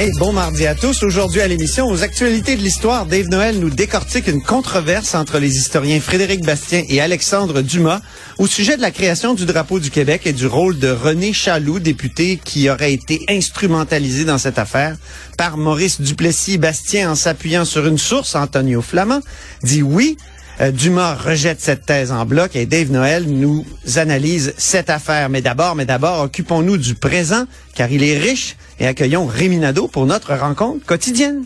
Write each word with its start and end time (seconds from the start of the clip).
Hey, 0.00 0.12
bon 0.18 0.32
mardi 0.32 0.66
à 0.66 0.74
tous. 0.74 1.02
Aujourd'hui 1.02 1.42
à 1.42 1.46
l'émission, 1.46 1.86
aux 1.86 2.02
actualités 2.02 2.56
de 2.56 2.62
l'histoire, 2.62 3.04
Dave 3.04 3.28
Noël 3.28 3.60
nous 3.60 3.68
décortique 3.68 4.28
une 4.28 4.42
controverse 4.42 5.14
entre 5.14 5.38
les 5.38 5.58
historiens 5.58 6.00
Frédéric 6.00 6.42
Bastien 6.42 6.84
et 6.88 7.02
Alexandre 7.02 7.60
Dumas 7.60 8.00
au 8.38 8.46
sujet 8.46 8.78
de 8.78 8.80
la 8.80 8.92
création 8.92 9.34
du 9.34 9.44
drapeau 9.44 9.78
du 9.78 9.90
Québec 9.90 10.22
et 10.24 10.32
du 10.32 10.46
rôle 10.46 10.78
de 10.78 10.88
René 10.88 11.34
Chaloux, 11.34 11.80
député 11.80 12.40
qui 12.42 12.70
aurait 12.70 12.94
été 12.94 13.26
instrumentalisé 13.28 14.24
dans 14.24 14.38
cette 14.38 14.58
affaire 14.58 14.96
par 15.36 15.58
Maurice 15.58 16.00
Duplessis. 16.00 16.56
Bastien, 16.56 17.10
en 17.10 17.14
s'appuyant 17.14 17.66
sur 17.66 17.86
une 17.86 17.98
source, 17.98 18.34
Antonio 18.34 18.80
Flamand, 18.80 19.20
dit 19.62 19.82
oui, 19.82 20.16
euh, 20.60 20.70
Dumas 20.70 21.14
rejette 21.14 21.60
cette 21.60 21.86
thèse 21.86 22.12
en 22.12 22.24
bloc 22.26 22.56
et 22.56 22.66
Dave 22.66 22.90
Noël 22.90 23.24
nous 23.26 23.64
analyse 23.96 24.54
cette 24.56 24.90
affaire. 24.90 25.28
Mais 25.28 25.42
d'abord, 25.42 25.74
mais 25.74 25.86
d'abord, 25.86 26.22
occupons-nous 26.22 26.76
du 26.76 26.94
présent, 26.94 27.44
car 27.74 27.90
il 27.90 28.02
est 28.02 28.18
riche, 28.18 28.56
et 28.78 28.86
accueillons 28.86 29.26
Rémi 29.26 29.58
Nadeau 29.58 29.88
pour 29.88 30.06
notre 30.06 30.34
rencontre 30.34 30.84
quotidienne. 30.86 31.44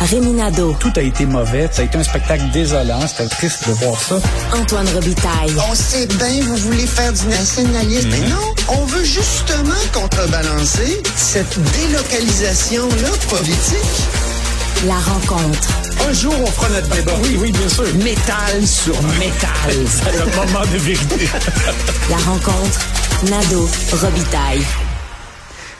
Rémi 0.00 0.32
Nadeau. 0.32 0.74
Tout 0.80 0.92
a 0.96 1.02
été 1.02 1.26
mauvais. 1.26 1.68
Ça 1.70 1.82
a 1.82 1.84
été 1.84 1.98
un 1.98 2.02
spectacle 2.02 2.44
désolant. 2.52 3.06
C'était 3.06 3.28
triste 3.28 3.68
de 3.68 3.74
voir 3.74 4.00
ça. 4.00 4.18
Antoine 4.54 4.88
Robitaille. 4.94 5.54
On 5.70 5.74
sait 5.74 6.06
bien, 6.06 6.40
vous 6.42 6.56
voulez 6.56 6.86
faire 6.86 7.12
du 7.12 7.26
nationalisme. 7.26 8.08
Mais 8.10 8.28
non, 8.28 8.54
on 8.68 8.84
veut 8.86 9.04
justement 9.04 9.74
contrebalancer 9.92 11.02
cette 11.16 11.58
délocalisation-là 11.58 13.10
politique. 13.28 14.19
La 14.86 14.94
rencontre. 14.94 15.68
Un 16.08 16.12
jour, 16.14 16.34
on 16.40 16.46
fera 16.46 16.70
notre 16.70 16.88
débat. 16.88 17.12
Oui, 17.22 17.36
oui, 17.38 17.52
bien 17.52 17.68
sûr. 17.68 17.84
Métal 17.96 18.66
sur 18.66 18.94
métal. 19.18 19.50
C'est 19.86 20.12
le 20.12 20.24
moment 20.24 20.64
de 20.72 20.78
vérité. 20.78 21.28
La 22.08 22.16
rencontre. 22.16 22.80
Nadeau. 23.28 23.68
Robitaille. 23.92 24.64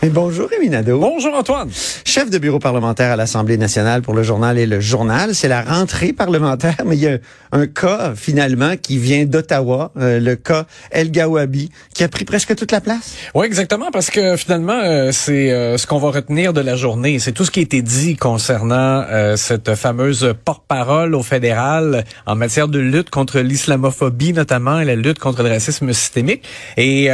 Et 0.02 0.08
bonjour, 0.08 0.48
Rémi 0.48 0.70
Nadeau. 0.70 0.98
Bonjour, 0.98 1.34
Antoine. 1.34 1.68
Chef 2.06 2.30
de 2.30 2.38
bureau 2.38 2.58
parlementaire 2.58 3.12
à 3.12 3.16
l'Assemblée 3.16 3.58
nationale 3.58 4.00
pour 4.00 4.14
le 4.14 4.22
journal 4.22 4.56
et 4.56 4.64
le 4.64 4.80
journal. 4.80 5.34
C'est 5.34 5.48
la 5.48 5.60
rentrée 5.60 6.14
parlementaire, 6.14 6.76
mais 6.86 6.96
il 6.96 7.02
y 7.02 7.08
a 7.08 7.18
un 7.52 7.66
cas, 7.66 8.14
finalement, 8.16 8.76
qui 8.80 8.96
vient 8.96 9.26
d'Ottawa, 9.26 9.92
euh, 9.98 10.18
le 10.18 10.36
cas 10.36 10.64
El 10.90 11.10
Gawabi, 11.10 11.70
qui 11.92 12.02
a 12.02 12.08
pris 12.08 12.24
presque 12.24 12.54
toute 12.54 12.72
la 12.72 12.80
place. 12.80 13.16
Oui, 13.34 13.44
exactement, 13.44 13.90
parce 13.92 14.08
que 14.08 14.36
finalement, 14.36 14.80
euh, 14.82 15.10
c'est 15.12 15.52
euh, 15.52 15.76
ce 15.76 15.86
qu'on 15.86 15.98
va 15.98 16.10
retenir 16.10 16.54
de 16.54 16.62
la 16.62 16.76
journée. 16.76 17.18
C'est 17.18 17.32
tout 17.32 17.44
ce 17.44 17.50
qui 17.50 17.60
a 17.60 17.62
été 17.62 17.82
dit 17.82 18.16
concernant 18.16 19.04
cette 19.36 19.74
fameuse 19.74 20.34
porte-parole 20.44 21.14
au 21.14 21.22
fédéral 21.22 22.04
en 22.26 22.36
matière 22.36 22.68
de 22.68 22.78
lutte 22.78 23.10
contre 23.10 23.40
l'islamophobie, 23.40 24.32
notamment, 24.32 24.80
et 24.80 24.84
la 24.84 24.94
lutte 24.94 25.18
contre 25.18 25.42
le 25.42 25.50
racisme 25.50 25.92
systémique. 25.92 26.44
Et 26.76 27.08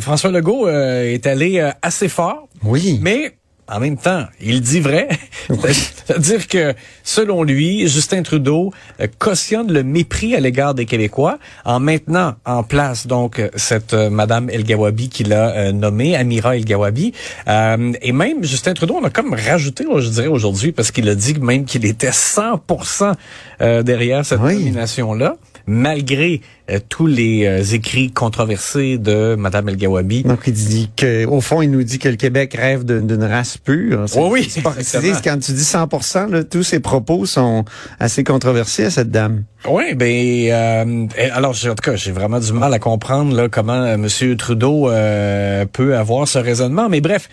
François 0.00 0.30
Legault 0.30 0.68
est 0.68 1.26
allé 1.26 1.70
assez 1.82 2.08
fort. 2.08 2.29
Oui. 2.62 2.98
Mais 3.02 3.34
en 3.72 3.78
même 3.78 3.96
temps, 3.96 4.24
il 4.40 4.60
dit 4.62 4.80
vrai. 4.80 5.08
C'est-à-dire 5.48 6.48
que, 6.48 6.74
selon 7.04 7.44
lui, 7.44 7.86
Justin 7.86 8.22
Trudeau 8.22 8.72
euh, 9.00 9.06
cautionne 9.20 9.72
le 9.72 9.84
mépris 9.84 10.34
à 10.34 10.40
l'égard 10.40 10.74
des 10.74 10.86
Québécois 10.86 11.38
en 11.64 11.78
maintenant 11.78 12.34
en 12.44 12.64
place 12.64 13.06
donc 13.06 13.38
euh, 13.38 13.48
cette 13.54 13.94
euh, 13.94 14.10
Madame 14.10 14.50
El 14.50 14.64
Gawabi 14.64 15.08
qu'il 15.08 15.32
a 15.32 15.50
euh, 15.54 15.72
nommée, 15.72 16.16
Amira 16.16 16.56
El 16.56 16.64
Gawabi. 16.64 17.12
Euh, 17.46 17.92
et 18.02 18.10
même 18.10 18.42
Justin 18.42 18.74
Trudeau, 18.74 18.98
on 19.00 19.04
a 19.04 19.10
comme 19.10 19.34
rajouté, 19.34 19.84
je 19.98 20.08
dirais 20.08 20.26
aujourd'hui, 20.26 20.72
parce 20.72 20.90
qu'il 20.90 21.08
a 21.08 21.14
dit 21.14 21.34
même 21.38 21.64
qu'il 21.64 21.84
était 21.84 22.10
100% 22.10 23.14
euh, 23.60 23.84
derrière 23.84 24.24
cette 24.26 24.40
Oui. 24.40 24.54
nomination-là, 24.54 25.36
malgré 25.70 26.40
euh, 26.68 26.80
tous 26.88 27.06
les 27.06 27.46
euh, 27.46 27.62
écrits 27.74 28.10
controversés 28.10 28.98
de 28.98 29.36
Madame 29.36 29.68
El 29.68 29.76
Gawabi. 29.76 30.24
Donc, 30.24 30.40
il 30.46 30.52
dit 30.52 30.90
que, 30.96 31.24
au 31.26 31.40
fond, 31.40 31.62
il 31.62 31.70
nous 31.70 31.82
dit 31.84 31.98
que 32.00 32.08
le 32.08 32.16
Québec 32.16 32.54
rêve 32.58 32.84
d'une 32.84 33.22
race 33.24 33.56
pure. 33.56 34.04
C'est- 34.08 34.18
Oui, 34.20 34.28
oui, 34.32 34.62
exactement. 34.78 35.18
Quand 35.22 35.38
tu 35.38 35.52
dis 35.52 35.64
100 35.64 36.26
là, 36.30 36.42
tous 36.44 36.64
ses 36.64 36.80
propos 36.80 37.24
sont 37.24 37.64
assez 38.00 38.24
controversés 38.24 38.84
à 38.86 38.90
cette 38.90 39.10
dame. 39.10 39.44
Oui, 39.68 39.94
ben 39.94 40.10
euh, 40.50 41.06
alors 41.32 41.52
j'ai- 41.52 41.68
en 41.70 41.74
tout 41.74 41.82
cas 41.88 41.94
j'ai 41.94 42.12
vraiment 42.12 42.40
du 42.40 42.52
mal 42.52 42.72
à 42.74 42.78
comprendre 42.78 43.34
là 43.36 43.48
comment 43.48 43.74
euh, 43.74 43.96
Monsieur 43.98 44.36
Trudeau 44.36 44.88
euh, 44.90 45.66
peut 45.70 45.96
avoir 45.96 46.26
ce 46.26 46.38
raisonnement, 46.38 46.88
mais 46.88 47.00
bref. 47.00 47.28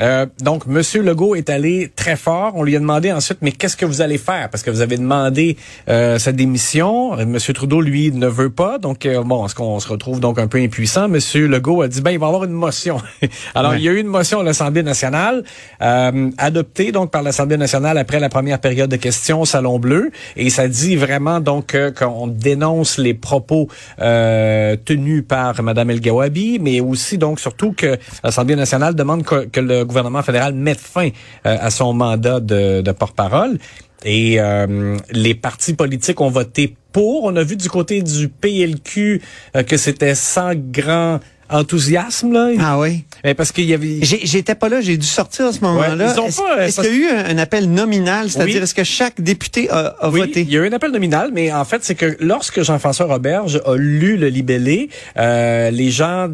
Euh, 0.00 0.26
donc, 0.40 0.66
Monsieur 0.66 1.02
Legault 1.02 1.34
est 1.34 1.48
allé 1.50 1.90
très 1.94 2.16
fort. 2.16 2.52
On 2.56 2.62
lui 2.62 2.76
a 2.76 2.78
demandé 2.78 3.12
ensuite, 3.12 3.38
mais 3.40 3.52
qu'est-ce 3.52 3.76
que 3.76 3.86
vous 3.86 4.00
allez 4.02 4.18
faire? 4.18 4.50
Parce 4.50 4.62
que 4.62 4.70
vous 4.70 4.80
avez 4.82 4.96
demandé 4.98 5.56
euh, 5.88 6.18
sa 6.18 6.32
démission. 6.32 7.16
Monsieur 7.26 7.52
Trudeau, 7.54 7.80
lui, 7.80 8.12
ne 8.12 8.26
veut 8.26 8.50
pas. 8.50 8.78
Donc, 8.78 9.06
euh, 9.06 9.22
bon, 9.22 9.46
est-ce 9.46 9.54
qu'on 9.54 9.80
se 9.80 9.88
retrouve 9.88 10.20
donc 10.20 10.38
un 10.38 10.48
peu 10.48 10.58
impuissant? 10.58 11.08
Monsieur 11.08 11.46
Legault 11.48 11.82
a 11.82 11.88
dit, 11.88 12.00
ben, 12.02 12.10
il 12.10 12.18
va 12.18 12.26
y 12.26 12.28
avoir 12.28 12.44
une 12.44 12.52
motion. 12.52 12.98
Alors, 13.54 13.72
Ouais. 13.72 13.78
il 13.78 13.84
y 13.84 13.88
a 13.88 13.92
eu 13.92 13.98
une 14.00 14.06
motion 14.06 14.40
à 14.40 14.42
l'Assemblée 14.44 14.82
nationale, 14.82 15.42
euh, 15.82 16.30
adoptée 16.38 16.92
donc 16.92 17.10
par 17.10 17.22
l'Assemblée 17.22 17.56
nationale 17.56 17.98
après 17.98 18.20
la 18.20 18.28
première 18.28 18.60
période 18.60 18.90
de 18.90 18.96
questions 18.96 19.40
au 19.40 19.44
Salon 19.46 19.78
Bleu, 19.78 20.10
et 20.36 20.50
ça 20.50 20.68
dit 20.68 20.94
vraiment 20.96 21.40
donc 21.40 21.74
qu'on 21.98 22.26
dénonce 22.26 22.98
les 22.98 23.14
propos 23.14 23.68
euh, 24.00 24.76
tenus 24.84 25.24
par 25.26 25.62
Madame 25.62 25.90
El 25.90 26.00
Gawabi, 26.00 26.58
mais 26.60 26.80
aussi 26.80 27.18
donc 27.18 27.40
surtout 27.40 27.72
que 27.72 27.96
l'Assemblée 28.22 28.56
nationale 28.56 28.94
demande 28.94 29.24
que, 29.24 29.46
que 29.46 29.60
le 29.60 29.85
gouvernement 29.86 30.22
fédéral 30.22 30.54
mette 30.54 30.80
fin 30.80 31.08
euh, 31.08 31.56
à 31.60 31.70
son 31.70 31.92
mandat 31.94 32.40
de, 32.40 32.80
de 32.82 32.92
porte-parole. 32.92 33.58
Et 34.04 34.38
euh, 34.40 34.96
les 35.10 35.34
partis 35.34 35.74
politiques 35.74 36.20
ont 36.20 36.30
voté 36.30 36.76
pour. 36.92 37.24
On 37.24 37.34
a 37.36 37.42
vu 37.42 37.56
du 37.56 37.68
côté 37.68 38.02
du 38.02 38.28
PLQ 38.28 39.22
euh, 39.56 39.62
que 39.62 39.76
c'était 39.76 40.14
sans 40.14 40.52
grand 40.54 41.18
enthousiasme 41.48 42.32
là. 42.32 42.50
Ah 42.58 42.78
oui? 42.78 43.04
Mais 43.24 43.34
parce 43.34 43.52
qu'il 43.52 43.64
y 43.64 43.74
avait 43.74 43.98
J'ai- 44.02 44.26
J'étais 44.26 44.54
pas 44.56 44.68
là, 44.68 44.80
j'ai 44.80 44.96
dû 44.96 45.06
sortir 45.06 45.46
à 45.46 45.52
ce 45.52 45.60
moment-là. 45.60 46.06
Ouais, 46.06 46.12
ils 46.14 46.20
ont 46.20 46.26
Est-ce 46.26 46.40
pas, 46.40 46.58
euh, 46.58 46.66
est-ce 46.66 46.80
qu'il 46.80 46.90
y 46.90 46.94
a 46.94 46.98
eu 46.98 47.08
un, 47.08 47.24
un 47.36 47.38
appel 47.38 47.70
nominal, 47.70 48.28
c'est-à-dire 48.30 48.56
Oui. 48.56 48.62
est-ce 48.62 48.74
que 48.74 48.84
chaque 48.84 49.20
député 49.20 49.70
a, 49.70 49.94
a 50.00 50.10
Oui, 50.10 50.20
voté? 50.20 50.40
il 50.42 50.50
y 50.52 50.58
a 50.58 50.64
eu 50.64 50.68
un 50.68 50.72
appel 50.72 50.90
nominal, 50.90 51.30
mais 51.32 51.52
en 51.52 51.64
fait, 51.64 51.84
c'est 51.84 51.94
que 51.94 52.16
lorsque 52.20 52.62
Jean-François 52.62 53.06
Roberge 53.06 53.60
a 53.64 53.74
lu 53.76 54.16
le 54.16 54.28
libellé, 54.28 54.88
euh, 55.16 55.70
les 55.70 55.90
gens 55.90 56.28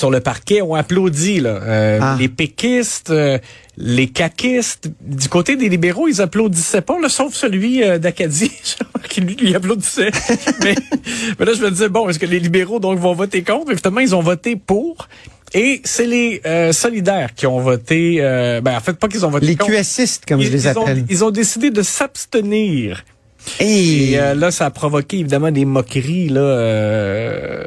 sur 0.00 0.10
le 0.10 0.20
parquet 0.20 0.62
ont 0.62 0.74
applaudi. 0.74 1.40
Là. 1.40 1.50
Euh, 1.62 1.98
Ah. 2.02 2.16
Les 2.18 2.28
péquistes, 2.28 3.10
euh, 3.10 3.38
les 3.76 4.08
caquistes, 4.08 4.90
du 5.00 5.28
côté 5.28 5.56
des 5.56 5.68
libéraux, 5.68 6.08
ils 6.08 6.20
applaudissaient 6.20 6.80
pas, 6.80 6.98
là, 7.00 7.08
sauf 7.08 7.34
celui 7.34 7.82
euh, 7.84 7.98
d'Acadie, 7.98 8.50
qui 9.08 9.20
lui, 9.20 9.34
lui 9.36 9.54
applaudissait. 9.54 10.10
mais, 10.64 10.74
mais 11.38 11.44
là, 11.46 11.52
je 11.54 11.62
me 11.62 11.70
disais, 11.70 11.88
bon, 11.88 12.08
est-ce 12.08 12.18
que 12.18 12.26
les 12.26 12.40
libéraux 12.40 12.80
donc 12.80 12.98
vont 12.98 13.14
voter 13.14 13.42
contre? 13.42 13.66
Mais 13.68 13.76
finalement, 13.76 14.00
ils 14.00 14.14
ont 14.14 14.22
voté 14.22 14.56
pour. 14.56 15.08
Et 15.52 15.80
c'est 15.84 16.06
les 16.06 16.40
euh, 16.46 16.72
solidaires 16.72 17.34
qui 17.34 17.46
ont 17.46 17.58
voté. 17.60 18.18
ben, 18.64 18.76
en 18.76 18.80
fait, 18.80 18.94
pas 18.94 19.08
qu'ils 19.08 19.26
ont 19.26 19.30
voté 19.30 19.46
Les 19.46 19.56
contre. 19.56 19.72
QSistes, 19.72 20.24
comme 20.26 20.40
je 20.40 20.46
Ils- 20.46 20.52
les 20.52 20.64
ils 20.68 20.78
ont- 20.78 20.82
appelle. 20.82 21.04
ils 21.10 21.24
ont 21.24 21.30
décidé 21.30 21.70
de 21.70 21.82
s'abstenir. 21.82 23.04
Et, 23.60 24.12
Et 24.12 24.18
euh, 24.20 24.34
là, 24.34 24.50
ça 24.50 24.66
a 24.66 24.70
provoqué 24.70 25.18
évidemment 25.18 25.50
des 25.50 25.64
moqueries. 25.64 26.28
Là, 26.28 26.40
euh, 26.40 27.64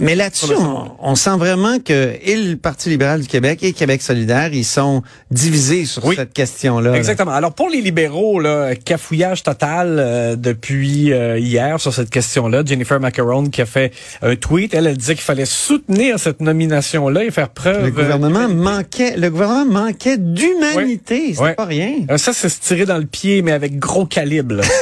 mais 0.00 0.14
là-dessus, 0.14 0.52
on, 0.58 0.90
on 1.00 1.14
sent 1.14 1.36
vraiment 1.38 1.78
que 1.78 2.12
et 2.22 2.36
le 2.36 2.56
Parti 2.56 2.88
libéral 2.88 3.20
du 3.20 3.26
Québec 3.28 3.60
et 3.62 3.72
Québec 3.72 4.02
solidaire, 4.02 4.52
ils 4.52 4.64
sont 4.64 5.02
divisés 5.30 5.84
sur 5.84 6.04
Oui. 6.04 6.16
cette 6.16 6.32
question-là. 6.32 6.90
là. 6.90 6.96
Exactement. 6.96 7.32
Alors 7.32 7.52
pour 7.54 7.68
les 7.68 7.80
libéraux, 7.80 8.40
là, 8.40 8.74
cafouillage 8.74 9.42
total 9.42 9.96
euh, 9.98 10.36
depuis 10.36 11.12
euh, 11.12 11.38
hier 11.38 11.80
sur 11.80 11.92
cette 11.94 12.10
question-là. 12.10 12.62
Jennifer 12.64 12.98
Macaron 13.00 13.44
qui 13.46 13.60
a 13.62 13.66
fait 13.66 13.92
un 14.22 14.36
tweet, 14.36 14.74
elle, 14.74 14.86
elle 14.86 14.96
disait 14.96 15.14
qu'il 15.14 15.22
fallait 15.24 15.44
soutenir 15.44 16.18
cette 16.18 16.40
nomination-là 16.40 17.24
et 17.24 17.30
faire 17.30 17.48
preuve. 17.48 17.84
Le 17.84 17.90
gouvernement 17.90 18.40
euh, 18.40 18.48
manquait, 18.48 19.16
le 19.16 19.30
gouvernement 19.30 19.82
manquait 19.86 20.18
d'humanité. 20.18 21.34
C'est 21.36 21.56
pas 21.56 21.64
rien. 21.64 21.92
Euh, 22.10 22.18
ça, 22.18 22.32
c'est 22.32 22.48
se 22.48 22.60
tirer 22.60 22.84
dans 22.86 22.98
le 22.98 23.06
pied, 23.06 23.42
mais 23.42 23.52
avec 23.52 23.78
gros 23.78 24.06
calibre. 24.06 24.56
là. 24.56 24.62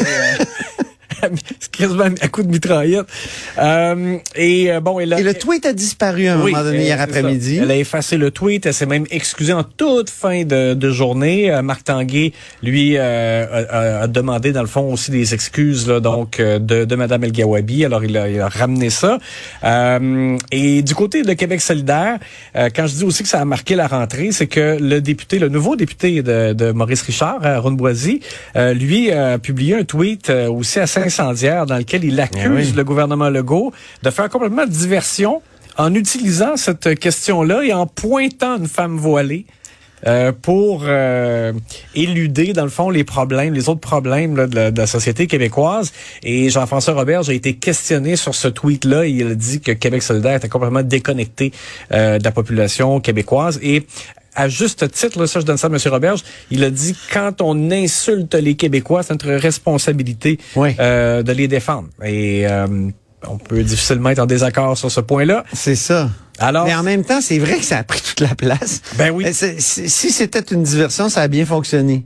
à 1.22 2.28
coup 2.28 2.42
de 2.42 2.48
mitraillette. 2.50 3.06
Euh, 3.58 4.16
et 4.34 4.70
euh, 4.72 4.80
bon, 4.80 5.00
et 5.00 5.06
là, 5.06 5.18
Et 5.20 5.22
le 5.22 5.34
tweet 5.34 5.66
a 5.66 5.72
disparu 5.72 6.26
à 6.28 6.34
un 6.34 6.42
Oui, 6.42 6.52
moment 6.52 6.64
donné 6.64 6.78
euh, 6.78 6.82
hier 6.82 7.00
après-midi. 7.00 7.58
Elle 7.62 7.70
a 7.70 7.76
effacé 7.76 8.16
le 8.16 8.30
tweet. 8.30 8.66
Elle 8.66 8.74
s'est 8.74 8.86
même 8.86 9.06
excusée 9.10 9.52
en 9.52 9.64
toute 9.64 10.10
fin 10.10 10.44
de, 10.44 10.74
de 10.74 10.90
journée. 10.90 11.50
Euh, 11.50 11.62
Marc 11.62 11.84
Tanguay, 11.84 12.32
lui, 12.62 12.94
euh, 12.96 13.46
a, 13.70 13.76
a- 13.76 14.02
a 14.02 14.06
demandé, 14.06 14.52
dans 14.52 14.62
le 14.62 14.66
fond, 14.68 14.92
aussi 14.92 15.10
des 15.10 15.34
excuses 15.34 15.88
là, 15.88 16.00
donc 16.00 16.38
de, 16.40 16.84
de 16.84 16.94
Mme 16.96 17.24
El 17.24 17.32
Gawabi. 17.32 17.84
Alors, 17.84 18.04
il 18.04 18.16
a, 18.16 18.28
il 18.28 18.40
a 18.40 18.48
ramené 18.48 18.90
ça. 18.90 19.18
Euh, 19.64 20.36
et 20.52 20.82
du 20.82 20.94
côté 20.94 21.22
de 21.22 21.32
Québec 21.32 21.60
solidaire, 21.60 22.18
euh, 22.56 22.68
quand 22.74 22.86
je 22.86 22.94
dis 22.96 23.04
aussi 23.04 23.22
que 23.22 23.28
ça 23.28 23.40
a 23.40 23.44
marqué 23.44 23.74
la 23.74 23.86
rentrée, 23.86 24.32
c'est 24.32 24.46
que 24.46 24.78
le 24.80 25.00
député, 25.00 25.38
le 25.38 25.48
nouveau 25.48 25.76
député 25.76 26.22
de, 26.22 26.52
de 26.52 26.72
Maurice 26.72 27.02
Richard, 27.02 27.44
Aaron 27.44 27.72
Boisy, 27.72 28.20
euh, 28.56 28.74
lui 28.74 29.10
a 29.10 29.38
publié 29.38 29.74
un 29.76 29.84
tweet 29.84 30.30
euh, 30.30 30.50
aussi 30.50 30.78
assez 30.78 31.00
incendiaire 31.10 31.66
dans 31.66 31.76
lequel 31.76 32.04
il 32.04 32.20
accuse 32.20 32.44
Eh 32.44 32.48
oui. 32.48 32.72
le 32.76 32.84
gouvernement 32.84 33.28
Legault 33.28 33.72
de 34.02 34.10
faire 34.10 34.28
complètement 34.28 34.66
diversion 34.66 35.42
en 35.76 35.94
utilisant 35.94 36.56
cette 36.56 36.98
question-là 36.98 37.62
et 37.64 37.72
en 37.72 37.86
pointant 37.86 38.56
une 38.56 38.68
femme 38.68 38.96
voilée. 38.96 39.46
Euh, 40.06 40.32
pour 40.32 40.84
euh, 40.86 41.52
éluder, 41.94 42.54
dans 42.54 42.64
le 42.64 42.70
fond, 42.70 42.88
les 42.88 43.04
problèmes, 43.04 43.52
les 43.52 43.68
autres 43.68 43.80
problèmes 43.80 44.34
là, 44.34 44.46
de, 44.46 44.54
la, 44.54 44.70
de, 44.70 44.78
la, 44.78 44.86
société 44.86 45.26
québécoise. 45.26 45.92
Et 46.22 46.48
Jean-François 46.48 46.94
Robert 46.94 47.28
a 47.28 47.32
été 47.34 47.56
questionné 47.56 48.16
sur 48.16 48.34
ce 48.34 48.48
tweet-là. 48.48 49.04
Il 49.04 49.26
a 49.26 49.34
dit 49.34 49.60
que 49.60 49.72
Québec 49.72 50.02
solidaire 50.02 50.36
était 50.36 50.48
complètement 50.48 50.82
déconnecté 50.82 51.52
euh, 51.92 52.18
de 52.18 52.24
la 52.24 52.32
population 52.32 52.98
québécoise. 53.00 53.60
Et 53.62 53.86
à 54.34 54.48
juste 54.48 54.90
titre, 54.90 55.18
là, 55.18 55.26
ça 55.26 55.40
je 55.40 55.44
donne 55.44 55.56
ça 55.56 55.66
à 55.66 55.70
M. 55.70 55.78
Roberge, 55.86 56.22
il 56.50 56.64
a 56.64 56.70
dit 56.70 56.94
quand 57.12 57.40
on 57.40 57.70
insulte 57.70 58.34
les 58.34 58.54
Québécois, 58.54 59.02
c'est 59.02 59.12
notre 59.12 59.30
responsabilité 59.30 60.38
oui. 60.56 60.74
euh, 60.78 61.22
de 61.22 61.32
les 61.32 61.48
défendre. 61.48 61.88
Et 62.04 62.46
euh, 62.46 62.66
on 63.26 63.38
peut 63.38 63.62
difficilement 63.62 64.10
être 64.10 64.20
en 64.20 64.26
désaccord 64.26 64.76
sur 64.78 64.90
ce 64.90 65.00
point-là. 65.00 65.44
C'est 65.52 65.74
ça. 65.74 66.10
Alors, 66.40 66.64
mais 66.64 66.74
en 66.74 66.82
même 66.82 67.04
temps, 67.04 67.20
c'est 67.20 67.38
vrai 67.38 67.58
que 67.58 67.64
ça 67.64 67.78
a 67.78 67.84
pris 67.84 68.00
toute 68.00 68.20
la 68.20 68.34
place. 68.34 68.80
Ben 68.96 69.10
oui. 69.10 69.26
si 69.32 69.88
c'était 69.88 70.42
une 70.50 70.62
diversion, 70.62 71.08
ça 71.08 71.20
a 71.20 71.28
bien 71.28 71.44
fonctionné. 71.44 72.04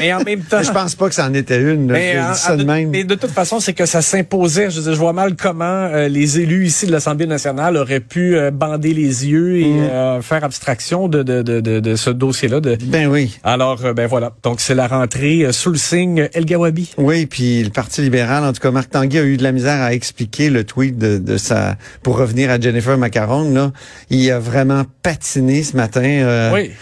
Et 0.00 0.12
en 0.12 0.22
même 0.22 0.40
temps, 0.40 0.62
je 0.62 0.72
pense 0.72 0.94
pas 0.94 1.08
que 1.08 1.14
ça 1.14 1.26
en 1.26 1.34
était 1.34 1.60
une. 1.60 1.88
Là, 1.88 1.94
mais, 1.94 2.20
en, 2.20 2.34
ça 2.34 2.56
de, 2.56 2.64
même. 2.64 2.90
mais 2.90 3.04
de 3.04 3.14
toute 3.14 3.30
façon, 3.30 3.60
c'est 3.60 3.72
que 3.72 3.86
ça 3.86 4.02
s'imposait. 4.02 4.70
Je, 4.70 4.80
je 4.80 4.90
vois 4.90 5.12
mal 5.12 5.36
comment 5.36 5.64
euh, 5.64 6.08
les 6.08 6.40
élus 6.40 6.66
ici 6.66 6.86
de 6.86 6.92
l'Assemblée 6.92 7.26
nationale 7.26 7.76
auraient 7.76 8.00
pu 8.00 8.36
euh, 8.36 8.50
bander 8.50 8.92
les 8.92 9.26
yeux 9.26 9.58
et 9.58 9.72
mm. 9.72 9.82
euh, 9.82 10.22
faire 10.22 10.44
abstraction 10.44 11.08
de, 11.08 11.94
ce 11.96 12.10
dossier-là. 12.10 12.60
Ben 12.60 13.06
oui. 13.08 13.38
Alors, 13.44 13.80
ben 13.94 14.06
voilà. 14.06 14.32
Donc 14.42 14.60
c'est 14.60 14.74
la 14.74 14.86
rentrée 14.86 15.46
sous 15.52 15.70
le 15.70 15.76
signe 15.76 16.28
El 16.32 16.44
Gawabi. 16.44 16.92
Oui, 16.98 17.26
puis 17.26 17.62
le 17.62 17.70
Parti 17.70 18.02
libéral, 18.02 18.44
en 18.44 18.52
tout 18.52 18.60
cas, 18.60 18.70
Marc 18.70 18.90
Tanguay 18.90 19.18
a 19.18 19.24
eu 19.24 19.36
de 19.36 19.42
la 19.42 19.52
misère 19.52 19.82
à 19.82 19.92
expliquer 19.92 20.50
le 20.50 20.64
tweet 20.64 20.98
de, 20.98 21.18
de 21.18 21.36
sa. 21.36 21.76
Pour 22.02 22.18
revenir 22.18 22.50
à 22.50 22.60
Jennifer 22.60 22.93
Macaron, 22.96 23.50
là, 23.52 23.72
il 24.10 24.30
a 24.30 24.38
vraiment 24.38 24.84
patiné 25.02 25.62
ce 25.62 25.76
matin. 25.76 26.50
oui. 26.52 26.72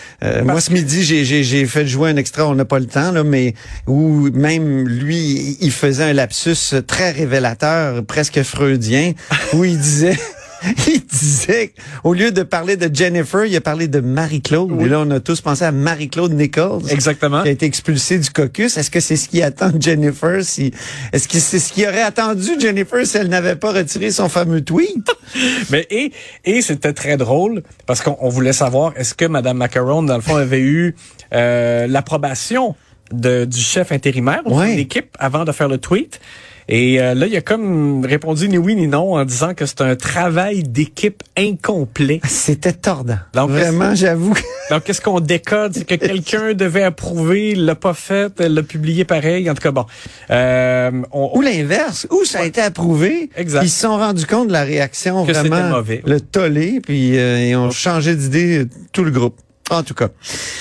moi, 0.44 0.60
ce 0.60 0.72
midi, 0.72 1.02
j'ai 1.02 1.66
fait 1.66 1.86
jouer 1.86 2.10
un 2.10 2.16
extrait. 2.16 2.42
On 2.42 2.54
n'a 2.54 2.64
pas 2.64 2.78
le 2.78 2.86
temps, 2.86 3.12
là, 3.12 3.24
mais 3.24 3.54
où 3.86 4.28
même 4.32 4.86
lui, 4.86 5.56
il 5.60 5.72
faisait 5.72 6.04
un 6.04 6.12
lapsus 6.12 6.82
très 6.86 7.10
révélateur, 7.10 8.04
presque 8.04 8.42
freudien, 8.42 9.12
où 9.52 9.64
il 9.64 9.78
disait. 9.78 10.18
il 10.86 11.04
disait, 11.04 11.72
au 12.04 12.14
lieu 12.14 12.30
de 12.30 12.42
parler 12.42 12.76
de 12.76 12.94
Jennifer, 12.94 13.44
il 13.44 13.56
a 13.56 13.60
parlé 13.60 13.88
de 13.88 14.00
Marie-Claude. 14.00 14.70
Oui. 14.72 14.84
Et 14.84 14.88
là, 14.88 15.00
on 15.00 15.10
a 15.10 15.20
tous 15.20 15.40
pensé 15.40 15.64
à 15.64 15.72
Marie-Claude 15.72 16.32
Nichols. 16.32 16.82
Exactement. 16.88 17.42
Qui 17.42 17.48
a 17.48 17.52
été 17.52 17.66
expulsée 17.66 18.18
du 18.18 18.30
caucus. 18.30 18.76
Est-ce 18.76 18.90
que 18.90 19.00
c'est 19.00 19.16
ce 19.16 19.28
qui 19.28 19.42
attend 19.42 19.72
Jennifer? 19.78 20.44
Si, 20.44 20.72
est-ce 21.12 21.28
que 21.28 21.38
c'est 21.38 21.58
ce 21.58 21.72
qui 21.72 21.86
aurait 21.86 22.02
attendu 22.02 22.60
Jennifer 22.60 23.06
si 23.06 23.16
elle 23.16 23.28
n'avait 23.28 23.56
pas 23.56 23.72
retiré 23.72 24.10
son 24.10 24.28
fameux 24.28 24.62
tweet? 24.62 25.10
Mais, 25.70 25.86
et, 25.90 26.12
et 26.44 26.62
c'était 26.62 26.92
très 26.92 27.16
drôle 27.16 27.62
parce 27.86 28.00
qu'on 28.00 28.28
voulait 28.28 28.52
savoir 28.52 28.92
est-ce 28.96 29.14
que 29.14 29.24
Mme 29.24 29.56
Macaron, 29.56 30.02
dans 30.02 30.16
le 30.16 30.22
fond, 30.22 30.36
avait 30.36 30.60
eu, 30.60 30.94
euh, 31.32 31.86
l'approbation 31.86 32.74
de, 33.10 33.44
du 33.44 33.60
chef 33.60 33.92
intérimaire 33.92 34.42
ouais. 34.46 34.72
de 34.72 34.76
l'équipe 34.76 35.16
avant 35.18 35.44
de 35.44 35.52
faire 35.52 35.68
le 35.68 35.78
tweet? 35.78 36.20
Et 36.68 37.00
euh, 37.00 37.14
là, 37.14 37.26
il 37.26 37.36
a 37.36 37.40
comme 37.40 38.04
répondu 38.04 38.48
ni 38.48 38.58
oui 38.58 38.74
ni 38.74 38.86
non 38.86 39.14
en 39.14 39.24
disant 39.24 39.54
que 39.54 39.66
c'est 39.66 39.80
un 39.80 39.96
travail 39.96 40.62
d'équipe 40.62 41.22
incomplet. 41.36 42.20
C'était 42.26 42.72
tordant. 42.72 43.18
Donc, 43.34 43.50
Vraiment, 43.50 43.94
j'avoue. 43.94 44.34
Donc, 44.70 44.84
qu'est-ce 44.84 45.00
qu'on 45.00 45.20
décode? 45.20 45.74
C'est 45.74 45.84
que 45.84 45.94
quelqu'un 45.94 46.52
devait 46.54 46.84
approuver, 46.84 47.50
il 47.50 47.64
l'a 47.64 47.74
pas 47.74 47.94
fait, 47.94 48.38
l'a 48.40 48.62
publié 48.62 49.04
pareil. 49.04 49.50
En 49.50 49.54
tout 49.54 49.62
cas, 49.62 49.72
bon. 49.72 49.86
Euh, 50.30 50.90
on, 51.10 51.36
Ou 51.36 51.40
l'inverse, 51.40 52.06
où 52.10 52.24
ça 52.24 52.40
a 52.40 52.44
été 52.44 52.60
approuvé. 52.60 53.30
Exact. 53.36 53.62
Ils 53.64 53.70
se 53.70 53.80
sont 53.80 53.96
rendus 53.96 54.26
compte 54.26 54.48
de 54.48 54.52
la 54.52 54.64
réaction 54.64 55.26
que 55.26 55.32
vraiment. 55.32 55.68
mauvais. 55.68 56.02
Le 56.06 56.20
tollé, 56.20 56.80
puis 56.80 57.18
euh, 57.18 57.44
ils 57.44 57.56
ont 57.56 57.70
changé 57.70 58.14
d'idée 58.14 58.66
tout 58.92 59.04
le 59.04 59.10
groupe. 59.10 59.36
En 59.70 59.82
tout 59.82 59.94
cas, 59.94 60.08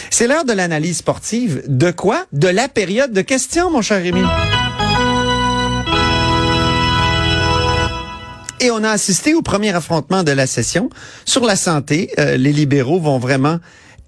c'est 0.09 0.27
l'heure 0.27 0.45
de 0.45 0.53
l'analyse 0.53 0.98
sportive. 0.98 1.63
De 1.68 1.92
quoi? 1.92 2.25
De 2.31 2.48
la 2.48 2.69
période 2.69 3.12
de 3.12 3.21
questions, 3.21 3.69
mon 3.69 3.81
cher 3.81 4.01
Rémi. 4.01 4.21
Et 8.62 8.69
on 8.69 8.84
a 8.84 8.92
assisté 8.92 9.34
au 9.34 9.42
premier 9.42 9.74
affrontement 9.74 10.22
de 10.22 10.31
la 10.31 10.46
session 10.46 10.92
sur 11.25 11.44
la 11.46 11.56
santé. 11.56 12.12
Euh, 12.19 12.38
les 12.38 12.54
libéraux 12.54 13.00
vont 13.00 13.18
vraiment 13.18 13.58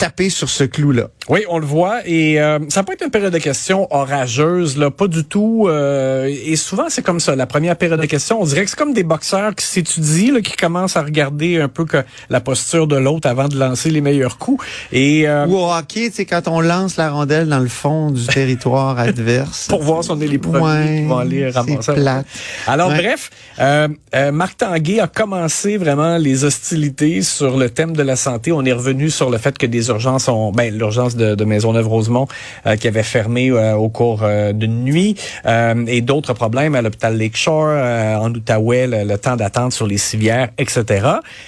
taper 0.04 0.30
sur 0.30 0.50
ce 0.50 0.66
clou-là. 0.66 1.08
Oui, 1.30 1.46
on 1.48 1.60
le 1.60 1.66
voit. 1.66 2.02
Et 2.06 2.42
euh, 2.42 2.60
ça 2.68 2.84
peut 2.84 2.92
être 2.92 3.06
une 3.06 3.10
période 3.10 3.32
de 3.32 3.38
questions 3.38 3.88
orageuse, 3.90 4.78
là, 4.78 4.92
pas 4.92 5.08
du 5.08 5.24
tout. 5.24 5.68
Euh, 5.70 6.28
et 6.46 6.58
souvent, 6.58 6.88
c'est 6.90 7.02
comme 7.02 7.22
ça. 7.22 7.38
La 7.38 7.46
première 7.46 7.78
période 7.78 8.02
de 8.02 8.06
questions, 8.06 8.42
on 8.42 8.46
dirait 8.46 8.66
que 8.66 8.70
c'est 8.70 8.78
comme 8.78 8.94
des 8.94 9.04
boxeurs 9.04 9.56
qui 9.56 9.66
s'étudient, 9.66 10.34
là, 10.34 10.42
qui 10.42 10.58
commencent 10.58 10.98
à 10.98 11.04
regarder 11.04 11.62
un 11.62 11.70
peu 11.70 11.86
que 11.86 12.04
la 12.30 12.42
posture 12.42 12.86
de 12.86 12.98
l'autre 12.98 13.30
avant 13.30 13.48
de 13.48 13.58
lancer 13.58 13.90
les 13.92 14.02
meilleurs 14.02 14.38
coups. 14.38 14.62
Et 14.92 15.26
euh, 15.26 15.48
Ou 15.48 15.56
au 15.56 15.72
hockey, 15.72 16.12
c'est 16.14 16.26
quand 16.26 16.50
on 16.50 16.60
lance 16.60 16.98
la 16.98 17.10
rondelle 17.10 17.48
dans 17.48 17.60
le 17.60 17.70
fond 17.70 18.12
du 18.12 18.26
territoire 18.28 19.00
adverse. 19.10 19.68
Pour 19.70 19.84
voir 19.84 20.04
si 20.04 20.12
on 20.12 20.20
est 20.20 20.28
les 20.28 20.38
premiers 20.38 20.60
ouais, 20.64 20.98
qui 21.04 21.08
vont 21.08 21.18
aller 21.20 21.50
ramasser. 21.50 21.94
Plate. 21.94 22.26
Alors 22.68 22.90
Ouais. 22.90 22.98
bref, 23.02 23.30
euh, 23.60 23.88
euh, 24.16 24.32
Marc 24.34 24.58
Tanguay 24.58 25.00
a 25.00 25.08
commencé 25.08 25.78
vraiment 25.78 26.18
les 26.18 26.44
hostilités 26.44 27.22
sur 27.22 27.56
le 27.58 27.70
thème 27.70 27.96
de 27.96 28.04
la 28.04 28.18
santé. 28.18 28.52
On 28.52 28.66
est 28.66 28.74
revenu 28.74 29.10
sur 29.10 29.30
le 29.30 29.38
fait 29.38 29.58
que 29.58 29.66
des 29.66 29.90
urgences 29.94 30.30
ben 30.54 30.76
l'urgence 30.76 31.16
de, 31.16 31.44
Maisonneuve-Rosemont 31.44 32.28
euh, 32.66 32.76
qui 32.76 32.88
avait 32.88 33.04
fermé 33.04 33.50
euh, 33.50 33.76
au 33.76 33.90
cours 33.90 34.22
euh, 34.24 34.54
d'une 34.54 34.84
nuit 34.84 35.16
euh, 35.46 35.86
et 35.88 36.02
d'autres 36.02 36.34
problèmes 36.34 36.76
à 36.76 36.82
l'hôpital 36.82 37.18
Lakeshore, 37.18 37.68
euh, 37.70 38.16
en 38.16 38.32
Outaouais, 38.32 38.88
le, 38.88 39.18
temps 39.18 39.36
d'attente 39.36 39.74
sur 39.74 39.88
les 39.88 39.98
civières, 39.98 40.50
etc. 40.58 41.08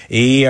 Et 0.10 0.46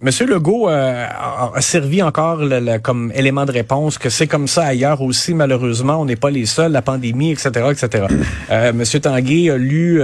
Monsieur 0.00 0.26
Legault 0.26 0.68
a, 0.68 1.52
a 1.54 1.60
servi 1.60 2.02
encore 2.02 2.36
le- 2.36 2.60
le- 2.60 2.78
comme 2.78 3.12
élément 3.14 3.44
de 3.44 3.52
réponse 3.52 3.98
que 3.98 4.10
c'est 4.10 4.26
comme 4.26 4.46
ça 4.46 4.64
ailleurs 4.64 5.02
aussi. 5.02 5.34
Malheureusement, 5.34 6.00
on 6.00 6.04
n'est 6.04 6.16
pas 6.16 6.30
les 6.30 6.46
seuls, 6.46 6.72
la 6.72 6.82
pandémie, 6.82 7.32
etc., 7.32 7.48
etc. 7.72 8.06
Monsieur 8.72 9.00
Tanguay 9.00 9.50
a 9.50 9.56
lu 9.56 10.00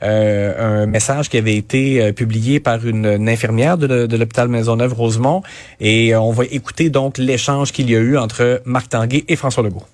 un 0.00 0.86
message 0.86 1.28
qui 1.28 1.36
avait 1.36 1.56
été 1.56 2.12
publié 2.12 2.60
par 2.60 2.86
une, 2.86 3.28
infirmière 3.28 3.76
de, 3.78 4.16
l'hôpital 4.16 4.48
Maisonneuve-Rosemont 4.48 5.42
et 5.80 6.16
on 6.16 6.32
va 6.32 6.43
écouter 6.50 6.90
donc 6.90 7.18
l'échange 7.18 7.72
qu'il 7.72 7.90
y 7.90 7.96
a 7.96 8.00
eu 8.00 8.16
entre 8.16 8.62
Marc 8.64 8.88
Tanguay 8.90 9.24
et 9.28 9.36
François 9.36 9.62
Legault. 9.62 9.84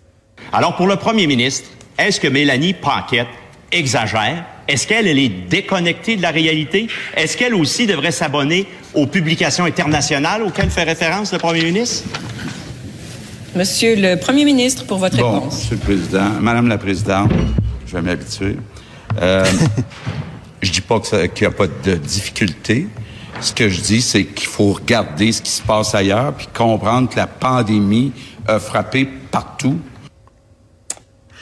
Alors, 0.53 0.77
pour 0.77 0.87
le 0.87 0.97
premier 0.97 1.27
ministre, 1.27 1.69
est-ce 1.99 2.21
que 2.21 2.29
Mélanie 2.29 2.75
Paquette 2.75 3.29
exagère? 3.73 4.45
Est-ce 4.67 4.87
qu'elle 4.87 5.07
elle 5.07 5.19
est 5.19 5.29
déconnectée 5.29 6.17
de 6.17 6.23
la 6.23 6.31
réalité? 6.31 6.89
Est-ce 7.17 7.37
qu'elle 7.37 7.55
aussi 7.55 7.87
devrait 7.87 8.13
s'abonner 8.13 8.67
aux 8.95 9.07
publications 9.07 9.65
internationales 9.65 10.43
auxquelles 10.43 10.71
fait 10.71 10.85
référence 10.85 11.33
le 11.33 11.39
premier 11.39 11.65
ministre? 11.65 12.05
Monsieur 13.57 13.97
le 13.97 14.17
Premier 14.17 14.45
ministre, 14.45 14.87
pour 14.87 14.99
votre 14.99 15.17
Bon, 15.17 15.35
réponse. 15.35 15.63
Monsieur 15.63 15.77
le 15.77 15.81
Président, 15.81 16.31
Madame 16.41 16.69
la 16.69 16.79
Présidente, 16.79 17.33
je 17.87 17.95
vais 17.95 18.03
m'habituer. 18.03 18.57
Euh, 19.21 19.45
je 20.63 20.71
dis 20.71 20.81
pas 20.81 21.01
qu'il 21.01 21.31
n'y 21.41 21.47
a 21.47 21.51
pas 21.51 21.67
de 21.67 21.95
difficulté. 21.95 22.87
Ce 23.41 23.53
que 23.53 23.69
je 23.69 23.81
dis, 23.81 24.03
c'est 24.03 24.25
qu'il 24.25 24.49
faut 24.49 24.73
regarder 24.73 25.33
ce 25.33 25.41
qui 25.43 25.51
se 25.51 25.63
passe 25.63 25.95
ailleurs 25.95 26.35
puis 26.35 26.49
comprendre 26.53 27.09
que 27.09 27.17
la 27.17 27.27
pandémie 27.27 28.13
a 28.47 28.59
frappé 28.59 29.07
partout. 29.31 29.79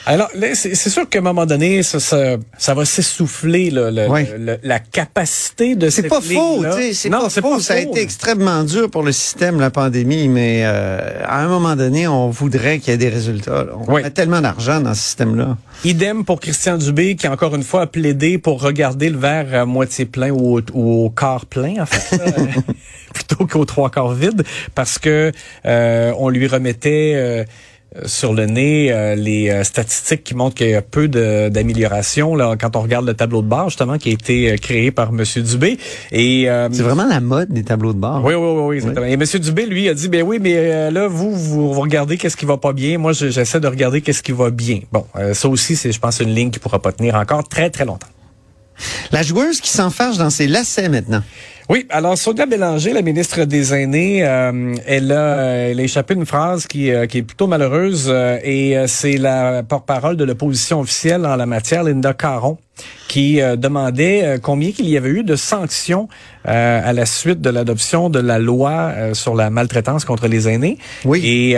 Alors, 0.07 0.31
c'est 0.55 0.75
sûr 0.75 1.09
qu'à 1.09 1.19
un 1.19 1.23
moment 1.23 1.45
donné, 1.45 1.83
ça, 1.83 2.01
ça, 2.01 2.37
ça 2.57 2.73
va 2.75 2.85
s'essouffler 2.87 3.71
Oui. 4.09 4.23
la 4.63 4.79
capacité 4.79 5.75
de 5.77 5.91
C'est 5.91 6.05
pas 6.09 6.21
faux, 6.21 6.63
sais, 6.73 6.93
c'est 6.95 7.11
Non, 7.11 7.23
pas 7.23 7.31
c'est 7.31 7.41
faux. 7.43 7.55
pas 7.57 7.61
Ça 7.61 7.75
a 7.75 7.79
été 7.79 8.01
extrêmement 8.01 8.65
dur 8.65 8.91
pour 8.91 9.03
le 9.03 9.13
système, 9.13 9.61
la 9.61 9.71
pandémie, 9.71 10.29
mais 10.29 10.63
euh, 10.65 11.21
à 11.25 11.43
un 11.43 11.49
moment 11.49 11.77
donné, 11.77 12.09
on 12.09 12.31
voudrait 12.31 12.79
qu'il 12.79 12.93
y 12.93 12.95
ait 12.95 12.99
des 12.99 13.09
résultats. 13.11 13.65
là. 13.65 13.73
On 13.87 13.93
Oui. 13.93 14.03
a 14.03 14.11
tellement 14.11 14.41
d'argent 14.41 14.81
dans 14.81 14.95
ce 14.95 15.03
système-là. 15.03 15.57
Idem 15.85 16.25
pour 16.25 16.41
Christian 16.41 16.79
Dubé, 16.79 17.15
qui 17.17 17.29
encore 17.29 17.55
une 17.55 17.63
fois 17.63 17.83
a 17.83 17.87
plaidé 17.87 18.39
pour 18.39 18.63
regarder 18.63 19.11
le 19.11 19.19
verre 19.19 19.53
à 19.63 19.67
moitié 19.67 20.07
plein 20.07 20.31
ou 20.31 20.59
au, 20.59 20.63
ou 20.73 21.05
au 21.07 21.11
quart 21.11 21.45
plein, 21.47 21.83
en 21.83 21.87
fait, 21.87 22.19
plutôt 23.15 23.47
qu'au 23.47 23.65
trois 23.65 23.91
quarts 23.91 24.13
vide, 24.15 24.43
parce 24.75 24.99
que 24.99 25.33
euh, 25.67 26.13
on 26.19 26.29
lui 26.31 26.47
remettait 26.47 27.13
euh, 27.15 27.45
sur 28.05 28.35
le 28.35 28.45
nez 28.47 28.93
euh, 28.93 29.15
les 29.15 29.49
euh, 29.51 29.65
statistiques 29.65 30.23
qui 30.23 30.35
montrent 30.35 30.55
qu'il 30.57 30.69
y 30.71 30.75
a 30.75 30.83
peu 30.83 31.09
d'amélioration 31.09 32.35
là 32.35 32.55
quand 32.61 32.77
on 32.77 32.81
regarde 32.83 33.07
le 33.07 33.15
tableau 33.15 33.43
de 33.43 33.47
bord 33.49 33.71
justement 33.71 33.99
qui 33.99 34.11
a 34.11 34.13
été 34.13 34.53
euh, 34.53 34.57
créé 34.57 34.91
par 34.91 35.13
Monsieur 35.13 35.43
Dubé 35.43 35.79
et 36.13 36.49
euh, 36.51 36.69
C'est 36.71 36.83
vraiment 36.83 37.07
la 37.07 37.21
mode 37.21 37.49
des 37.51 37.65
tableaux 37.65 37.93
de 37.93 37.99
bord. 37.99 38.23
oui, 38.25 38.35
oui, 38.35 38.41
oui, 38.47 38.63
oui, 38.69 38.77
exactement. 38.77 39.07
Et 39.07 39.13
M. 39.15 39.23
Dubé, 39.41 39.67
lui, 39.67 39.89
a 39.89 39.95
dit, 39.95 40.09
ben 40.09 40.23
oui, 40.23 40.39
mais 40.41 40.53
euh, 40.57 40.91
là, 40.91 41.09
vous, 41.09 41.33
vous, 41.35 41.73
vous 41.73 41.81
regardez 41.81 42.17
qu'est-ce 42.19 42.37
qui 42.37 42.45
va 42.45 42.57
pas 42.59 42.73
bien. 42.73 42.99
Moi, 42.99 43.13
je- 43.13 43.29
j'essaie 43.31 43.61
de 43.61 43.67
regarder 43.69 44.01
qu'est-ce 44.01 44.23
qui 44.23 44.33
va 44.33 44.51
bien. 44.51 44.81
Bon, 44.93 45.07
euh, 45.17 45.33
ça 45.35 45.49
aussi, 45.49 45.75
c'est, 45.77 45.93
je 45.93 45.99
pense, 46.01 46.21
une 46.21 46.35
ligne 46.35 46.51
qui 46.51 46.59
pourra 46.59 46.81
pas 46.81 46.93
tenir 46.93 47.15
encore 47.15 47.47
très, 47.49 47.71
très 47.71 47.85
longtemps. 47.85 48.09
La 49.13 49.23
joueuse 49.23 49.61
qui 49.61 49.71
s'enfarge 49.71 50.19
dans 50.19 50.31
ses 50.31 50.47
lacets 50.47 50.89
maintenant. 50.89 51.23
Oui, 51.71 51.85
alors 51.91 52.17
Sonia 52.17 52.47
Bélanger, 52.47 52.95
la 52.95 53.03
ministre 53.03 53.45
des 53.45 53.75
Aînés, 53.75 54.25
euh, 54.25 54.75
elle, 54.87 55.13
a, 55.13 55.69
elle 55.69 55.79
a 55.79 55.83
échappé 55.83 56.15
une 56.15 56.25
phrase 56.25 56.67
qui, 56.67 56.91
euh, 56.91 57.05
qui 57.05 57.19
est 57.19 57.23
plutôt 57.23 57.47
malheureuse 57.47 58.07
euh, 58.09 58.39
et 58.43 58.75
c'est 58.87 59.19
la 59.19 59.63
porte-parole 59.63 60.17
de 60.17 60.25
l'opposition 60.25 60.81
officielle 60.81 61.27
en 61.27 61.37
la 61.37 61.45
matière, 61.45 61.85
Linda 61.85 62.15
Caron, 62.15 62.57
qui 63.07 63.41
demandait 63.59 64.39
combien 64.43 64.71
qu'il 64.73 64.89
y 64.89 64.97
avait 64.97 65.11
eu 65.11 65.25
de 65.25 65.37
sanctions 65.37 66.09
à 66.45 66.93
la 66.93 67.05
suite 67.05 67.41
de 67.41 67.51
l'adoption 67.51 68.09
de 68.09 68.21
la 68.21 68.39
loi 68.39 68.93
sur 69.15 69.35
la 69.35 69.51
maltraitance 69.51 70.05
contre 70.05 70.29
les 70.29 70.49
aînés. 70.49 70.79
Oui. 71.05 71.21
Et 71.25 71.57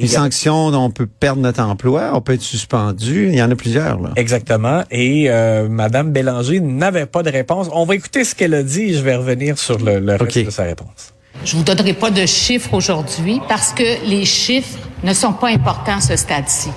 Les 0.00 0.08
sanctions, 0.08 0.66
on 0.68 0.90
peut 0.90 1.06
perdre 1.06 1.42
notre 1.42 1.62
emploi, 1.62 2.10
on 2.14 2.20
peut 2.20 2.34
être 2.34 2.42
suspendu. 2.42 3.28
Il 3.28 3.36
y 3.36 3.42
en 3.42 3.50
a 3.50 3.54
plusieurs, 3.54 4.00
là. 4.00 4.10
Exactement. 4.16 4.82
Et 4.90 5.26
euh, 5.28 5.68
Madame 5.68 6.12
Bélanger 6.12 6.60
n'avait 6.60 7.06
pas 7.06 7.22
de 7.22 7.30
réponse. 7.30 7.68
On 7.72 7.84
va 7.84 7.94
écouter 7.94 8.24
ce 8.24 8.34
qu'elle 8.34 8.54
a 8.54 8.62
dit 8.62 8.82
et 8.82 8.94
je 8.94 9.02
vais 9.02 9.16
revenir 9.16 9.58
sur 9.58 9.78
le, 9.78 9.98
le 9.98 10.16
reste 10.16 10.44
de 10.44 10.50
sa 10.50 10.64
réponse. 10.64 11.14
Je 11.44 11.56
vous 11.56 11.62
donnerai 11.62 11.94
pas 11.94 12.10
de 12.10 12.26
chiffres 12.26 12.74
aujourd'hui 12.74 13.40
parce 13.48 13.72
que 13.72 14.06
les 14.06 14.24
chiffres 14.24 14.78
ne 15.02 15.12
sont 15.12 15.32
pas 15.32 15.48
importants 15.48 15.96
à 15.96 16.00
ce 16.00 16.16
stade-ci. 16.16 16.70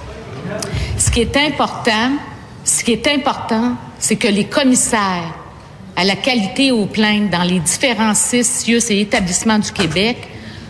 Ce 0.98 1.12
qui 1.12 1.22
est 1.22 1.38
important, 1.38 2.12
ce 2.64 2.84
qui 2.84 2.92
est 2.94 3.08
important, 3.08 3.76
c'est 4.00 4.16
que 4.16 4.28
les 4.28 4.46
commissaires 4.46 5.34
à 5.96 6.04
la 6.04 6.16
qualité 6.16 6.72
aux 6.72 6.86
plaintes 6.86 7.30
dans 7.30 7.44
les 7.44 7.60
différents 7.60 8.14
CIUS 8.14 8.90
et 8.90 9.02
établissements 9.02 9.60
du 9.60 9.72
Québec 9.72 10.18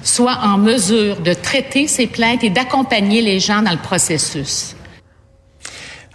soient 0.03 0.39
en 0.43 0.57
mesure 0.57 1.21
de 1.21 1.33
traiter 1.33 1.87
ces 1.87 2.07
plaintes 2.07 2.43
et 2.43 2.49
d'accompagner 2.49 3.21
les 3.21 3.39
gens 3.39 3.61
dans 3.61 3.71
le 3.71 3.77
processus. 3.77 4.75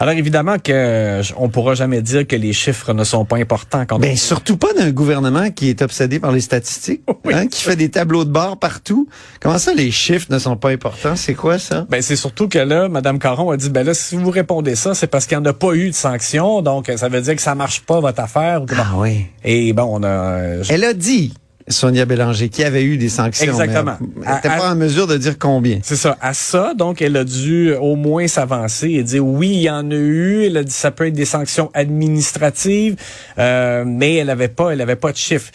Alors 0.01 0.15
évidemment 0.15 0.59
que 0.63 0.71
euh, 0.73 1.23
on 1.39 1.49
pourra 1.49 1.75
jamais 1.75 2.01
dire 2.03 2.25
que 2.25 2.37
les 2.37 2.53
chiffres 2.53 2.93
ne 2.93 3.03
sont 3.03 3.25
pas 3.25 3.37
importants 3.39 3.85
quand 3.85 3.99
Ben 3.99 4.13
on- 4.13 4.17
surtout 4.17 4.57
pas 4.57 4.73
d'un 4.73 4.93
gouvernement 4.93 5.51
qui 5.51 5.71
est 5.71 5.83
obsédé 5.83 6.21
par 6.21 6.31
les 6.31 6.41
statistiques, 6.41 7.01
Oui. 7.25 7.35
hein, 7.35 7.49
qui 7.49 7.61
fait 7.65 7.75
des 7.75 7.89
tableaux 7.89 8.25
de 8.25 8.31
bord 8.31 8.59
partout. 8.61 9.09
Comment 9.41 9.59
ça, 9.59 9.75
les 9.75 9.91
chiffres 9.91 10.29
ne 10.31 10.39
sont 10.39 10.57
pas 10.57 10.71
importants? 10.71 11.17
C'est 11.17 11.35
quoi 11.35 11.59
ça? 11.59 11.85
Ben 11.91 12.01
c'est 12.01 12.15
surtout 12.15 12.47
que 12.47 12.61
là, 12.61 12.89
Madame 12.89 13.19
Caron 13.19 13.51
a 13.51 13.57
dit 13.57 13.71
ben 13.71 13.85
là 13.85 13.93
si 13.93 14.15
vous 14.15 14.31
répondez 14.31 14.77
ça, 14.77 14.95
c'est 14.95 15.09
parce 15.09 15.27
qu'il 15.27 15.37
n'y 15.37 15.43
en 15.43 15.51
a 15.51 15.53
pas 15.53 15.73
eu 15.75 15.91
de 15.91 15.95
sanctions, 15.97 16.63
donc 16.63 16.89
euh, 16.91 16.97
ça 16.97 17.09
veut 17.09 17.21
dire 17.21 17.35
que 17.35 17.43
ça 17.43 17.57
marche 17.57 17.81
pas 17.81 17.99
votre 17.99 18.21
affaire. 18.21 18.63
ou 18.63 18.67
que- 18.67 18.77
Ah 18.79 18.93
oui. 18.99 19.27
Et 19.43 19.73
bon, 19.73 19.89
on 19.99 20.05
a. 20.05 20.07
euh, 20.07 20.63
je- 20.63 20.73
Elle 20.75 20.85
a 20.85 20.93
dit 20.95 21.35
Sonia 21.69 22.05
Bélanger 22.05 22.49
qu'il 22.49 22.65
y 22.65 22.67
avait 22.67 22.85
eu 22.85 22.97
des 22.97 23.09
sanctions. 23.09 23.51
Exactement. 23.51 23.97
mais 24.01 24.25
Elle 24.27 24.35
n'était 24.35 24.49
pas 24.49 24.73
en 24.73 24.77
mesure 24.77 25.07
de 25.07 25.17
dire 25.17 25.39
combien. 25.39 25.79
C'est 25.83 25.97
ça. 25.97 26.17
À 26.21 26.35
ça, 26.35 26.75
donc, 26.75 27.03
elle 27.03 27.17
a 27.17 27.25
dû 27.25 27.75
au 27.75 27.97
moins 27.97 28.27
s'avancer 28.29 28.91
et 28.91 29.03
dire 29.03 29.25
oui, 29.25 29.49
il 29.49 29.63
y 29.63 29.71
en 29.71 29.91
a 29.91 29.95
eu. 29.95 30.45
Elle 30.47 30.57
a 30.57 30.65
dit 30.65 30.73
ça 30.73 30.91
peut 30.91 31.07
être 31.07 31.15
des 31.15 31.25
sanctions 31.25 31.71
administratives, 31.75 32.97
euh, 33.39 33.85
mais 33.87 34.17
elle 34.17 34.31
avait 34.31 34.49
pas, 34.49 34.71
elle 34.71 34.81
avait 34.81 34.97
pas 34.97 35.13
de 35.13 35.17
chiffres. 35.17 35.51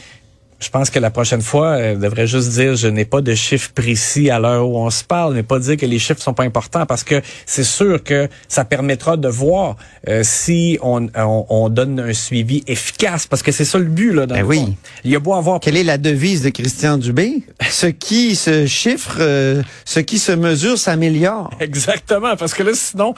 Je 0.63 0.69
pense 0.69 0.89
que 0.89 0.97
la 0.99 1.09
prochaine 1.11 1.41
fois, 1.41 1.77
elle 1.77 1.99
devrait 1.99 2.25
juste 2.25 2.49
dire 2.51 2.75
je 2.77 2.87
n'ai 2.87 3.03
pas 3.03 3.19
de 3.19 3.35
chiffres 3.35 3.71
précis 3.75 4.29
à 4.29 4.39
l'heure 4.39 4.65
où 4.67 4.77
on 4.77 4.89
se 4.89 5.03
parle, 5.03 5.33
mais 5.33 5.43
pas 5.43 5.59
dire 5.59 5.75
que 5.75 5.85
les 5.85 5.99
chiffres 5.99 6.21
sont 6.21 6.33
pas 6.33 6.43
importants 6.43 6.85
parce 6.85 7.03
que 7.03 7.21
c'est 7.45 7.65
sûr 7.65 8.01
que 8.01 8.29
ça 8.47 8.63
permettra 8.63 9.17
de 9.17 9.27
voir 9.27 9.75
euh, 10.07 10.21
si 10.23 10.79
on, 10.81 11.07
on, 11.15 11.45
on 11.49 11.67
donne 11.69 11.99
un 11.99 12.13
suivi 12.13 12.63
efficace 12.67 13.27
parce 13.27 13.43
que 13.43 13.51
c'est 13.51 13.65
ça 13.65 13.77
le 13.77 13.83
but 13.85 14.13
là. 14.13 14.25
Dans 14.25 14.35
Ben 14.35 14.41
le 14.41 14.47
oui. 14.47 14.59
fond. 14.59 14.75
Il 15.03 15.11
y 15.11 15.15
a 15.17 15.19
beau 15.19 15.33
avoir 15.33 15.59
Quelle 15.59 15.75
est 15.75 15.83
la 15.83 15.97
devise 15.97 16.41
de 16.43 16.49
Christian 16.49 16.97
Dubé? 16.97 17.43
Ce 17.69 17.87
qui 17.87 18.35
se 18.35 18.65
chiffre, 18.65 19.17
euh, 19.19 19.61
ce 19.83 19.99
qui 19.99 20.17
se 20.17 20.31
mesure 20.31 20.77
s'améliore. 20.77 21.49
Exactement, 21.59 22.35
parce 22.37 22.53
que 22.53 22.63
là, 22.63 22.71
sinon, 22.73 23.13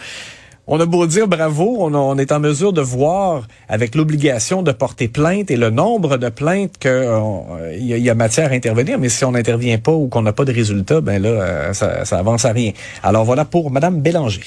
on 0.67 0.79
a 0.79 0.85
beau 0.85 1.05
dire 1.07 1.27
bravo, 1.27 1.77
on, 1.79 1.93
a- 1.93 1.97
on 1.97 2.17
est 2.17 2.31
en 2.31 2.39
mesure 2.39 2.73
de 2.73 2.81
voir 2.81 3.47
avec 3.69 3.93
l'obligation 3.95 4.63
de 4.63 4.71
porter 4.71 5.07
plainte 5.07 5.51
et 5.51 5.57
le 5.57 5.69
nombre 5.69 6.17
de 6.17 6.29
plaintes 6.29 6.77
que 6.79 6.89
euh, 6.89 7.75
y, 7.77 7.93
a- 7.93 7.97
il 7.97 8.03
y 8.03 8.09
a 8.09 8.15
matière 8.15 8.51
à 8.51 8.55
intervenir, 8.55 8.97
mais 8.99 9.09
si 9.09 9.23
on 9.25 9.31
n'intervient 9.31 9.77
pas 9.77 9.91
ou 9.91 10.07
qu'on 10.07 10.21
n'a 10.23 10.33
pas 10.33 10.45
de 10.45 10.51
résultat, 10.53 11.01
ben 11.01 11.21
là, 11.21 11.29
euh, 11.29 11.73
ça, 11.73 12.05
ça 12.05 12.17
avance 12.17 12.45
à 12.45 12.51
rien. 12.51 12.71
Alors 13.03 13.25
voilà 13.25 13.45
pour 13.45 13.69
Madame 13.71 14.01
Bélanger. 14.01 14.41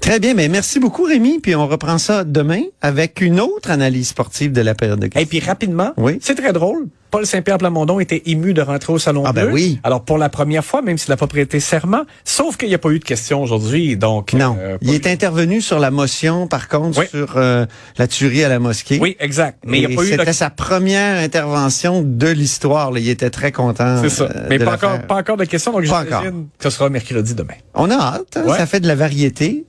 Très 0.00 0.18
bien, 0.18 0.32
mais 0.34 0.48
merci 0.48 0.80
beaucoup 0.80 1.02
Rémi, 1.04 1.40
puis 1.40 1.54
on 1.54 1.66
reprend 1.66 1.98
ça 1.98 2.24
demain 2.24 2.62
avec 2.80 3.20
une 3.20 3.38
autre 3.38 3.70
analyse 3.70 4.08
sportive 4.08 4.52
de 4.52 4.62
la 4.62 4.74
période 4.74 4.98
de 5.00 5.06
Et 5.06 5.10
crise. 5.10 5.26
puis 5.26 5.40
rapidement, 5.40 5.92
Oui. 5.98 6.18
c'est 6.22 6.34
très 6.36 6.52
drôle. 6.54 6.86
Paul 7.10 7.24
Saint-Pierre 7.26 7.58
Plamondon 7.58 8.00
était 8.00 8.22
ému 8.26 8.52
de 8.54 8.60
rentrer 8.62 8.92
au 8.92 8.98
Salon 8.98 9.24
Ah, 9.26 9.32
ben 9.32 9.44
Bleu. 9.46 9.52
oui. 9.54 9.80
Alors 9.82 10.04
pour 10.04 10.18
la 10.18 10.28
première 10.28 10.64
fois, 10.64 10.82
même 10.82 10.98
s'il 10.98 11.10
n'a 11.10 11.16
pas 11.16 11.26
prêté 11.26 11.58
serment, 11.60 12.02
sauf 12.24 12.56
qu'il 12.56 12.68
n'y 12.68 12.74
a 12.74 12.78
pas 12.78 12.90
eu 12.90 12.98
de 12.98 13.04
questions 13.04 13.42
aujourd'hui, 13.42 13.96
donc 13.96 14.32
Non, 14.34 14.56
euh, 14.60 14.76
il 14.82 14.94
est 14.94 15.06
intervenu 15.06 15.60
sur 15.60 15.78
la 15.78 15.90
motion, 15.90 16.46
par 16.46 16.68
contre, 16.68 16.98
Oui. 17.00 17.06
sur 17.10 17.36
euh, 17.36 17.64
la 17.96 18.06
tuerie 18.06 18.44
à 18.44 18.48
la 18.48 18.58
mosquée. 18.58 18.98
oui, 19.00 19.16
exact. 19.20 19.58
Mais 19.66 19.78
il 19.80 19.86
a 19.86 19.88
pas 19.88 20.02
eu 20.04 20.10
de 20.12 20.18
C'était 20.18 20.32
sa 20.32 20.50
première 20.50 21.18
intervention 21.22 22.02
de 22.02 22.28
l'histoire. 22.28 22.96
Il 22.98 23.08
était 23.08 23.30
très 23.30 23.52
content. 23.52 24.00
C'est 24.02 24.08
ça. 24.10 24.24
euh, 24.24 24.46
Mais 24.50 24.58
pas 24.58 24.74
encore, 24.74 25.00
pas 25.06 25.16
encore 25.16 25.36
de 25.36 25.44
questions, 25.46 25.72
donc 25.72 25.86
Pas 25.86 26.04
j'imagine 26.04 26.48
que 26.58 26.64
ce 26.64 26.70
sera 26.70 26.90
mercredi 26.90 27.34
demain. 27.34 27.54
On 27.74 27.90
a 27.90 27.94
hâte. 27.96 28.36
hein, 28.36 28.42
Ouais. 28.46 28.56
Ça 28.58 28.66
fait 28.66 28.80
de 28.80 28.86
la 28.88 28.94
variété. 28.94 29.64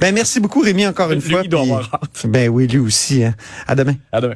Ben 0.00 0.14
merci 0.14 0.40
beaucoup 0.40 0.60
Rémi 0.60 0.86
encore 0.86 1.12
une 1.12 1.20
Lui, 1.20 1.30
fois. 1.30 1.40
il 1.44 1.48
doit 1.48 1.60
puis- 1.62 1.70
avoir 1.70 1.90
hâte. 1.94 2.26
Ben 2.26 2.48
oui, 2.48 2.66
lui 2.66 2.78
aussi. 2.78 3.24
hein. 3.24 3.34
À 3.66 3.74
demain. 3.74 3.94
À 4.12 4.20
demain. 4.20 4.34